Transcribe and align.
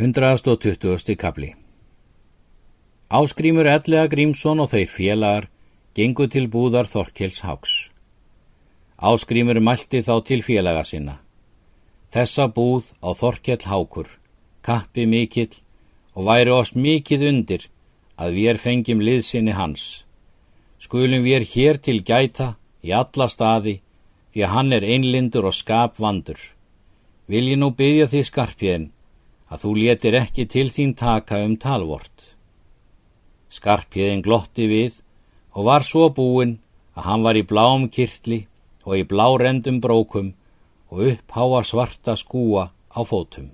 120. 0.00 1.16
kapli 1.16 1.54
Áskrímur 3.10 3.66
Ellega 3.68 4.08
Grímsson 4.08 4.62
og 4.64 4.70
þeir 4.72 4.86
félagar 4.88 5.46
gengu 5.92 6.24
til 6.32 6.46
búðar 6.48 6.86
Þorkels 6.88 7.42
Háks. 7.44 7.72
Áskrímur 8.96 9.58
mælti 9.60 10.00
þá 10.00 10.14
til 10.24 10.38
félaga 10.46 10.86
sinna. 10.88 11.18
Þessa 12.16 12.46
búð 12.48 12.86
á 13.04 13.12
Þorkell 13.18 13.66
Hákur, 13.68 14.08
kappi 14.64 15.04
mikill 15.04 15.60
og 16.16 16.30
væri 16.30 16.54
oss 16.54 16.72
mikið 16.72 17.26
undir 17.32 17.66
að 18.16 18.38
við 18.38 18.62
fengjum 18.62 19.02
liðsinni 19.04 19.52
hans. 19.58 20.06
Skulum 20.80 21.28
við 21.28 21.44
hér 21.52 21.76
til 21.76 21.98
gæta 22.00 22.54
í 22.80 22.96
alla 22.96 23.28
staði 23.28 23.82
því 24.32 24.46
að 24.48 24.54
hann 24.54 24.72
er 24.78 24.88
einlindur 24.94 25.50
og 25.52 25.58
skapvandur. 25.60 26.40
Vil 27.28 27.52
ég 27.52 27.60
nú 27.60 27.68
byggja 27.76 28.08
því 28.08 28.24
skarpiðin 28.30 28.88
að 29.50 29.64
þú 29.64 29.70
letir 29.82 30.16
ekki 30.22 30.46
til 30.46 30.68
þín 30.70 30.94
taka 30.96 31.40
um 31.44 31.56
talvort. 31.58 32.36
Skarpjöðin 33.50 34.22
glotti 34.22 34.66
við 34.70 35.00
og 35.54 35.66
var 35.66 35.86
svo 35.86 36.08
búinn 36.14 36.58
að 36.94 37.06
hann 37.08 37.24
var 37.26 37.38
í 37.38 37.46
bláum 37.52 37.88
kirtli 37.90 38.44
og 38.86 39.00
í 39.00 39.06
blárendum 39.10 39.80
brókum 39.82 40.32
og 40.90 41.02
uppháa 41.12 41.62
svarta 41.66 42.14
skúa 42.16 42.70
á 42.70 43.00
fótum. 43.06 43.50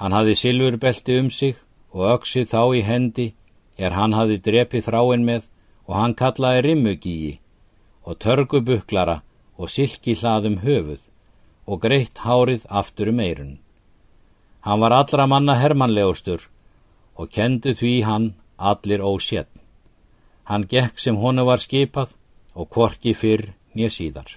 Hann 0.00 0.16
hafði 0.16 0.34
silfurbelti 0.42 1.18
um 1.20 1.30
sig 1.30 1.56
og 1.94 2.06
öksið 2.16 2.50
þá 2.50 2.62
í 2.78 2.82
hendi 2.90 3.28
er 3.78 3.94
hann 3.94 4.14
hafði 4.18 4.38
drepið 4.46 4.86
þráin 4.88 5.26
með 5.30 5.48
og 5.86 5.94
hann 5.98 6.14
kallaði 6.18 6.66
rimmugíi 6.66 7.32
og 8.06 8.18
törgubuklara 8.24 9.20
og 9.60 9.70
silki 9.70 10.14
hlaðum 10.18 10.60
höfuð 10.64 11.02
og 11.70 11.82
greitt 11.82 12.22
hárið 12.26 12.66
aftur 12.68 13.10
um 13.12 13.20
eirun. 13.20 13.58
Hann 14.60 14.80
var 14.80 14.92
allra 14.92 15.26
manna 15.26 15.54
hermanlegustur 15.56 16.48
og 17.16 17.30
kendu 17.32 17.72
því 17.74 17.94
hann 18.04 18.26
allir 18.58 19.00
ósétt. 19.00 19.48
Hann 20.44 20.66
gekk 20.68 20.98
sem 20.98 21.16
honu 21.16 21.44
var 21.48 21.60
skipað 21.62 22.14
og 22.54 22.68
korki 22.68 23.14
fyrr 23.14 23.52
nýja 23.74 23.90
síðar. 23.96 24.30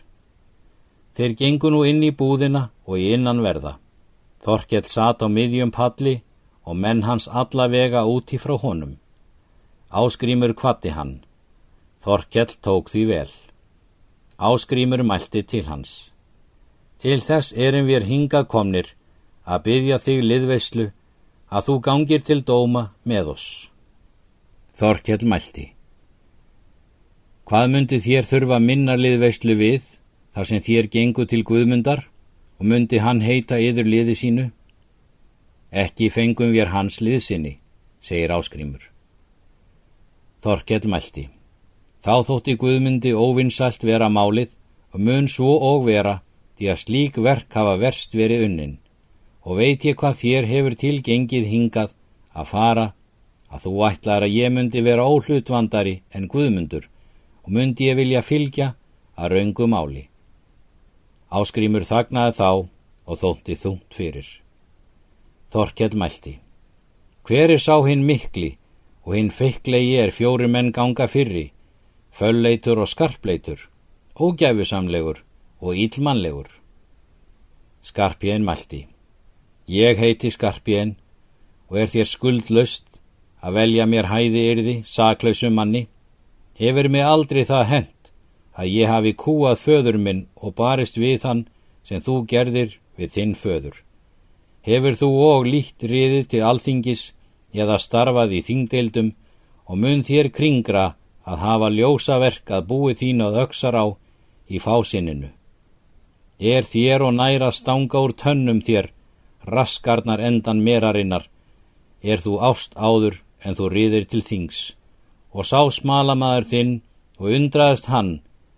Þeir 1.14 1.36
gengu 1.38 1.70
nú 1.70 1.84
inn 1.86 2.03
í 2.03 2.12
búðina 2.12 2.70
og 2.86 2.97
í 2.97 3.12
innan 3.16 3.44
verða. 3.45 3.78
Þorkell 4.44 4.88
sat 4.89 5.22
á 5.23 5.28
miðjum 5.28 5.72
palli 5.72 6.22
og 6.64 6.80
menn 6.80 7.03
hans 7.03 7.28
alla 7.28 7.67
vega 7.67 8.03
úti 8.08 8.40
frá 8.40 8.56
honum. 8.59 8.97
Áskrímur 9.92 10.56
kvatti 10.58 10.90
hann. 10.95 11.22
Þorkell 12.03 12.56
tók 12.66 12.90
því 12.90 13.03
vel. 13.12 13.31
Áskrímur 14.40 15.03
mælti 15.03 15.44
til 15.44 15.67
hans. 15.67 16.12
Til 16.97 17.19
þess 17.22 17.53
erum 17.53 17.88
við 17.88 18.08
hingað 18.09 18.47
komnir 18.50 18.94
að 19.44 19.63
byggja 19.67 19.99
þig 19.99 20.23
liðveislu 20.23 20.88
að 21.53 21.66
þú 21.67 21.75
gangir 21.86 22.23
til 22.25 22.39
dóma 22.41 22.88
með 23.03 23.33
oss. 23.36 23.47
Þorkjell 24.73 25.25
mælti. 25.30 25.67
Hvað 27.44 27.69
myndi 27.73 28.00
þér 28.02 28.25
þurfa 28.30 28.59
minna 28.63 28.95
liðveislu 28.97 29.55
við 29.59 29.85
þar 30.33 30.50
sem 30.50 30.63
þér 30.63 30.89
gengu 30.89 31.27
til 31.30 31.44
Guðmundar 31.45 32.05
og 32.58 32.66
myndi 32.72 33.02
hann 33.03 33.22
heita 33.22 33.59
yður 33.59 33.89
liði 33.91 34.16
sínu? 34.17 34.47
Ekki 35.73 36.09
fengum 36.13 36.53
við 36.53 36.72
hans 36.72 37.02
liðsinni, 37.02 37.57
segir 38.00 38.31
áskrimur. 38.31 38.89
Þorkjell 40.44 40.88
mælti. 40.89 41.28
Þá 42.03 42.16
þótti 42.28 42.55
Guðmundi 42.59 43.13
óvinnsalt 43.13 43.83
vera 43.83 44.09
málið 44.09 44.55
og 44.94 45.03
mun 45.03 45.28
svo 45.28 45.57
og 45.59 45.85
vera 45.88 46.22
því 46.57 46.72
að 46.72 46.81
slík 46.81 47.19
verk 47.25 47.53
hafa 47.57 47.75
verst 47.81 48.16
verið 48.16 48.47
unnin 48.47 48.75
og 49.44 49.59
veit 49.59 49.86
ég 49.86 49.97
hvað 49.99 50.19
þér 50.22 50.49
hefur 50.49 50.75
tilgengið 50.80 51.47
hingað 51.52 51.95
að 52.33 52.49
fara 52.52 52.86
að 53.53 53.66
þú 53.66 53.73
ætlar 53.89 54.25
að 54.25 54.35
ég 54.35 54.53
myndi 54.53 54.81
vera 54.81 55.05
óhlutvandari 55.05 56.00
en 56.16 56.30
Guðmundur 56.31 56.88
og 57.44 57.52
myndi 57.53 57.89
ég 57.89 58.00
vilja 58.00 58.23
fylgja 58.25 58.73
að 59.19 59.35
raungu 59.35 59.68
máli. 59.69 60.07
Áskrimur 61.34 61.85
þagnaði 61.85 62.38
þá 62.40 62.50
og 63.03 63.19
þótti 63.19 63.57
þungt 63.59 63.97
fyrir. 63.97 64.28
Þorkjell 65.51 65.97
mælti. 66.00 66.38
Hver 67.28 67.53
er 67.53 67.62
sá 67.62 67.75
hinn 67.85 68.06
mikli 68.07 68.56
og 69.03 69.18
hinn 69.18 69.29
feiklegi 69.31 70.00
er 70.00 70.16
fjóri 70.16 70.47
menn 70.47 70.72
ganga 70.75 71.07
fyrri, 71.12 71.51
fölleitur 72.12 72.81
og 72.84 72.89
skarpleitur, 72.89 73.59
ógæfusamlegur 74.16 75.22
og 75.62 75.75
ílmanlegur. 75.75 76.50
Skarpjén 77.84 78.47
mælti. 78.47 78.93
Ég 79.68 79.96
heiti 79.97 80.28
Skarpjén 80.28 80.97
og 81.72 81.78
er 81.79 81.88
þér 81.88 82.09
skuldlöst 82.12 82.84
að 83.40 83.56
velja 83.59 83.85
mér 83.88 84.09
hæði 84.12 84.41
yrði, 84.51 84.75
saklausum 84.84 85.56
manni. 85.56 85.88
Hefur 86.59 86.90
mig 86.91 87.03
aldrei 87.03 87.46
það 87.47 87.69
hent 87.72 88.12
að 88.59 88.72
ég 88.75 88.91
hafi 88.91 89.13
kúað 89.16 89.62
föður 89.63 89.97
minn 89.97 90.25
og 90.35 90.56
barist 90.56 91.00
við 91.00 91.24
hann 91.24 91.46
sem 91.88 92.03
þú 92.03 92.25
gerðir 92.28 92.78
við 93.00 93.16
þinn 93.16 93.35
föður. 93.40 93.78
Hefur 94.63 94.96
þú 95.00 95.09
og 95.28 95.47
líkt 95.47 95.84
riðið 95.84 96.28
til 96.31 96.44
alþingis 96.44 97.03
eða 97.53 97.80
starfað 97.80 98.35
í 98.35 98.41
þingdeildum 98.44 99.13
og 99.68 99.80
mun 99.80 100.03
þér 100.03 100.30
kringra 100.35 100.85
að 101.24 101.40
hafa 101.40 101.69
ljósaverk 101.72 102.51
að 102.51 102.68
búi 102.68 102.95
þín 103.00 103.24
að 103.24 103.40
öksar 103.45 103.80
á 103.80 103.85
í 104.51 104.59
fásinninu. 104.59 105.31
Er 106.40 106.68
þér 106.68 107.07
og 107.07 107.16
næra 107.16 107.51
stanga 107.51 108.03
úr 108.03 108.12
tönnum 108.19 108.59
þér 108.59 108.91
raskarnar 109.48 110.22
endan 110.22 110.64
merarinnar, 110.64 111.28
er 112.02 112.20
þú 112.20 112.40
ást 112.44 112.76
áður 112.76 113.22
en 113.44 113.56
þú 113.56 113.70
riðir 113.72 114.06
til 114.12 114.22
þings, 114.24 114.76
og 115.31 115.48
sá 115.48 115.59
smalamaður 115.72 116.50
þinn 116.52 116.74
og 117.20 117.31
undraðist 117.38 117.90
hann 117.92 118.14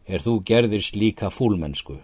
er 0.06 0.22
þú 0.22 0.40
gerðir 0.46 0.84
slíka 0.86 1.32
fúlmennsku. 1.34 1.98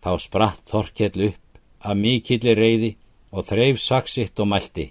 Þá 0.00 0.12
spratt 0.18 0.64
Þorkell 0.70 1.28
upp 1.28 1.60
að 1.84 2.00
mikillir 2.04 2.58
reyði 2.58 2.90
og 3.30 3.46
þreif 3.46 3.80
saksitt 3.80 4.40
og 4.40 4.48
mælti. 4.50 4.90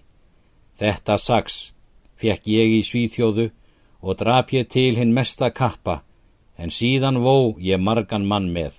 Þetta 0.80 1.18
saks 1.18 1.58
fekk 2.20 2.48
ég 2.48 2.76
í 2.80 2.84
svíþjóðu 2.86 3.50
og 4.00 4.20
drap 4.20 4.54
ég 4.56 4.70
til 4.72 4.96
hinn 4.96 5.14
mesta 5.16 5.50
kappa, 5.52 6.02
en 6.58 6.72
síðan 6.72 7.20
vó 7.24 7.56
ég 7.60 7.82
margan 7.82 8.28
mann 8.28 8.50
með. 8.54 8.72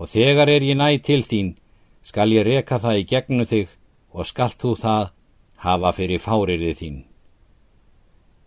Og 0.00 0.08
þegar 0.08 0.48
er 0.48 0.64
ég 0.64 0.78
næ 0.80 0.96
til 1.04 1.20
þín, 1.24 1.56
skal 2.02 2.32
ég 2.32 2.46
reka 2.46 2.78
það 2.82 3.00
í 3.02 3.06
gegnu 3.12 3.46
þig 3.46 3.76
og 4.12 4.26
skalt 4.26 4.58
þú 4.62 4.74
það 4.80 5.12
hafa 5.64 5.92
fyrir 5.96 6.22
fáriðið 6.24 6.76
þín. 6.80 6.98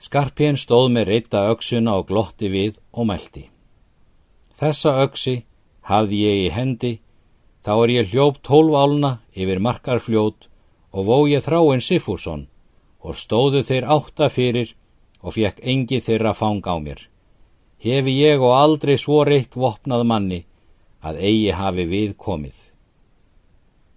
Skarpjén 0.04 0.58
stóð 0.60 0.90
með 0.96 1.10
reyta 1.12 1.46
öksuna 1.54 1.96
og 2.00 2.10
glotti 2.10 2.50
við 2.52 2.80
og 2.92 3.08
meldi. 3.08 3.46
Þessa 4.60 4.98
öksi 5.06 5.36
hafði 5.88 6.20
ég 6.26 6.40
í 6.48 6.50
hendi, 6.52 6.94
þá 7.64 7.74
er 7.76 7.94
ég 7.94 8.12
hljópt 8.12 8.44
tólf 8.44 8.76
álna 8.76 9.14
yfir 9.32 9.62
markarfljót 9.64 10.50
og 10.92 11.08
vó 11.08 11.18
ég 11.30 11.46
þráinn 11.46 11.84
Sifússon 11.84 12.48
og 13.04 13.16
stóðu 13.20 13.64
þeir 13.64 13.88
átta 13.96 14.30
fyrir 14.30 14.76
og 15.24 15.38
fekk 15.38 15.64
engi 15.64 16.02
þeirra 16.04 16.34
fang 16.36 16.64
á 16.68 16.76
mér. 16.84 17.00
Hefi 17.84 18.14
ég 18.20 18.44
og 18.44 18.56
aldrei 18.56 18.98
svo 19.00 19.24
reitt 19.28 19.56
vopnað 19.56 20.06
manni 20.08 20.44
að 21.04 21.20
eigi 21.20 21.52
hafi 21.56 21.88
við 21.88 22.16
komið. 22.18 22.73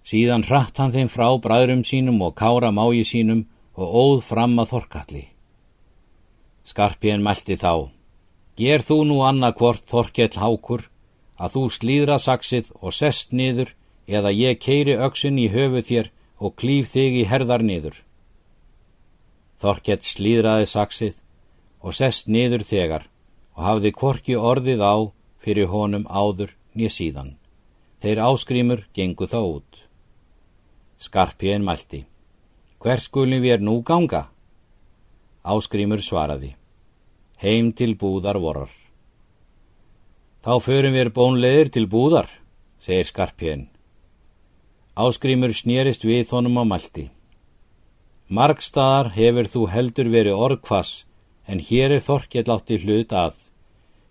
Síðan 0.06 0.44
hratt 0.46 0.78
hann 0.78 0.92
þeim 0.94 1.08
frá 1.10 1.26
bræðrum 1.42 1.82
sínum 1.82 2.20
og 2.22 2.36
kára 2.38 2.70
mági 2.70 3.02
sínum 3.02 3.40
og 3.74 3.94
óð 4.02 4.20
fram 4.22 4.54
að 4.62 4.68
þorkalli. 4.72 5.22
Skarpjén 6.62 7.24
mælti 7.26 7.56
þá, 7.58 7.90
ger 8.54 8.84
þú 8.86 8.98
nú 9.08 9.16
annarkvort 9.26 9.82
þorkjell 9.90 10.38
hákur, 10.38 10.84
að 11.42 11.56
þú 11.56 11.62
slíðra 11.74 12.18
saksið 12.22 12.70
og 12.80 12.94
sest 12.94 13.34
niður 13.34 13.72
eða 14.06 14.30
ég 14.30 14.60
keiri 14.62 14.94
öksun 15.06 15.40
í 15.42 15.48
höfu 15.50 15.82
þér 15.88 16.10
og 16.38 16.54
klýf 16.54 16.92
þig 16.94 17.20
í 17.20 17.24
herðar 17.26 17.64
niður. 17.66 17.98
Þorkjell 19.58 20.04
slíðraði 20.06 20.68
saksið 20.70 21.18
og 21.82 21.96
sest 21.98 22.30
niður 22.30 22.62
þegar 22.62 23.08
og 23.56 23.64
hafði 23.68 23.92
kvorki 23.96 24.38
orðið 24.38 24.86
á 24.86 24.94
fyrir 25.42 25.70
honum 25.72 26.06
áður 26.06 26.54
nýja 26.76 26.94
síðan. 26.94 27.34
Þeir 28.02 28.22
áskrimur 28.28 28.86
gengu 28.94 29.26
þá 29.26 29.38
út. 29.42 29.82
Skarpjén 30.98 31.64
mælti. 31.64 32.06
Hver 32.80 33.00
skulum 33.00 33.42
við 33.42 33.56
er 33.56 33.62
nú 33.64 33.82
ganga? 33.84 34.28
Áskrimur 35.44 36.00
svaraði. 36.00 36.54
Heim 37.36 37.72
til 37.76 37.96
búðar 38.00 38.38
vorar. 38.40 38.70
Þá 40.40 40.54
förum 40.62 40.94
við 40.94 41.10
bónleðir 41.12 41.72
til 41.74 41.86
búðar, 41.90 42.30
segir 42.78 43.08
Skarpjén. 43.08 43.66
Áskrimur 44.96 45.52
snýrist 45.52 46.06
við 46.06 46.30
honum 46.32 46.62
á 46.62 46.64
mælti. 46.64 47.10
Markstaðar 48.30 49.12
hefur 49.12 49.50
þú 49.50 49.66
heldur 49.74 50.08
verið 50.10 50.40
orðkvass, 50.46 51.04
en 51.46 51.60
hér 51.60 51.98
er 51.98 52.02
þorkjell 52.02 52.48
átti 52.54 52.78
hlut 52.82 53.12
að. 53.12 53.36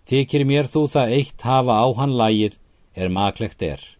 Þykir 0.06 0.44
mér 0.46 0.70
þú 0.70 0.86
það 0.92 1.16
eitt 1.18 1.42
hafa 1.42 1.74
á 1.82 1.86
hann 1.98 2.14
lægið 2.14 2.60
er 2.94 3.08
maklegt 3.10 3.62
er. 3.62 3.95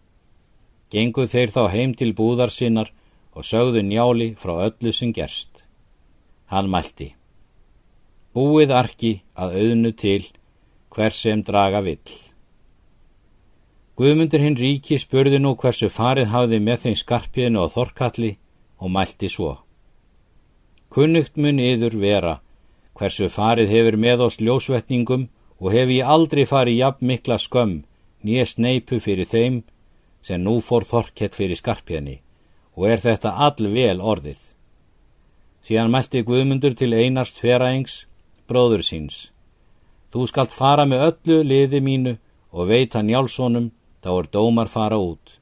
Genguð 0.93 1.33
þeir 1.33 1.51
þá 1.51 1.63
heim 1.73 1.93
til 1.99 2.13
búðar 2.15 2.53
sinnar 2.53 2.93
og 3.35 3.45
sögðu 3.45 3.83
njáli 3.83 4.31
frá 4.39 4.53
öllu 4.67 4.93
sem 4.93 5.11
gerst. 5.13 5.63
Hann 6.47 6.71
mælti. 6.71 7.11
Búið 8.33 8.71
arki 8.71 9.11
að 9.35 9.59
auðnu 9.61 9.91
til 9.97 10.23
hver 10.93 11.13
sem 11.13 11.43
draga 11.43 11.81
vill. 11.83 12.15
Guðmundur 13.97 14.43
hinn 14.45 14.57
ríki 14.57 14.99
spurði 15.01 15.39
nú 15.41 15.55
hversu 15.57 15.89
farið 15.89 16.31
hafði 16.33 16.59
með 16.61 16.83
þeim 16.83 16.97
skarpiðinu 17.01 17.63
og 17.63 17.71
þorkalli 17.73 18.35
og 18.77 18.91
mælti 18.93 19.29
svo. 19.33 19.53
Kunnugt 20.93 21.35
mun 21.37 21.59
yður 21.59 21.97
vera 22.01 22.35
hversu 22.97 23.29
farið 23.29 23.73
hefur 23.73 23.97
með 24.01 24.23
oss 24.27 24.39
ljósvetningum 24.41 25.27
og 25.61 25.73
hef 25.73 25.91
ég 25.93 26.11
aldrei 26.15 26.45
farið 26.49 26.79
jafn 26.81 27.09
mikla 27.11 27.37
skömm 27.41 27.73
nýja 28.25 28.45
sneipu 28.49 28.99
fyrir 29.03 29.29
þeim 29.29 29.59
sem 30.27 30.43
nú 30.43 30.59
fór 30.59 30.83
þorkett 30.83 31.37
fyrir 31.37 31.55
skarpiðni 31.55 32.17
og 32.77 32.89
er 32.91 33.01
þetta 33.01 33.31
all 33.45 33.71
vel 33.73 34.01
orðið. 34.03 34.39
Síðan 35.65 35.91
mælti 35.93 36.21
Guðmundur 36.27 36.75
til 36.77 36.93
einast 36.93 37.39
feraengs, 37.41 38.05
bróður 38.47 38.83
síns. 38.85 39.31
Þú 40.11 40.27
skalt 40.29 40.53
fara 40.55 40.85
með 40.87 41.05
öllu 41.07 41.39
liði 41.47 41.81
mínu 41.83 42.13
og 42.51 42.69
veita 42.69 43.01
njálsónum, 43.03 43.71
þá 44.03 44.09
er 44.13 44.29
dómar 44.35 44.71
fara 44.71 44.99
út. 44.99 45.39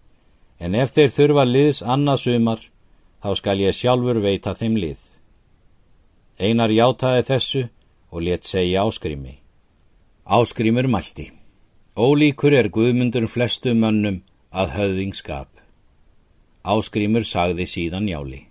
En 0.59 0.77
ef 0.77 0.93
þeir 0.95 1.11
þurfa 1.17 1.45
liðs 1.49 1.81
annað 1.83 2.21
sumar, 2.23 2.61
þá 3.21 3.29
skal 3.41 3.57
ég 3.61 3.75
sjálfur 3.75 4.21
veita 4.23 4.55
þeim 4.55 4.77
lið. 4.79 5.01
Einar 6.39 6.71
játaði 6.71 7.25
þessu 7.29 7.63
og 8.11 8.23
let 8.25 8.47
segja 8.47 8.85
áskrimi. 8.85 9.35
Áskrimur 10.25 10.87
mælti. 10.87 11.29
Ólíkur 11.95 12.55
er 12.55 12.71
Guðmundur 12.73 13.27
flestu 13.31 13.75
mönnum 13.75 14.23
að 14.55 14.75
höðingskap. 14.77 15.49
Áskrimur 16.63 17.25
sagði 17.27 17.67
síðan 17.67 18.07
jáli. 18.07 18.45